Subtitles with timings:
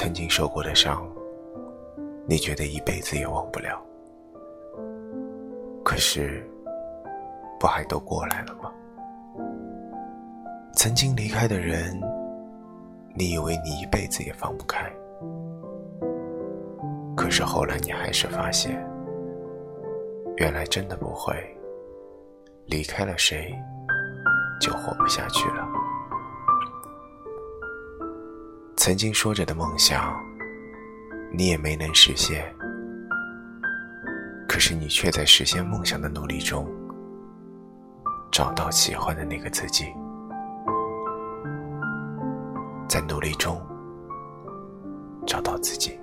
[0.00, 1.06] 曾经受过的伤，
[2.26, 3.78] 你觉得一辈子也忘不了。
[5.84, 6.42] 可是，
[7.58, 8.72] 不还都过来了吗？
[10.72, 12.00] 曾经离开的人，
[13.14, 14.90] 你以为你一辈子也放不开，
[17.14, 18.82] 可是后来你还是发现，
[20.38, 21.34] 原来真的不会，
[22.64, 23.54] 离开了谁，
[24.62, 25.68] 就活不下去了。
[28.80, 30.18] 曾经说着的梦想
[31.30, 32.50] 你也没能实现
[34.48, 36.66] 可是你却在实现梦想的努力中
[38.32, 39.84] 找到喜欢的那个自己
[42.88, 43.60] 在努力中
[45.26, 46.00] 找到自己